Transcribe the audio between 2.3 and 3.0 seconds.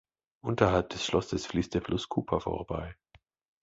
vorbei.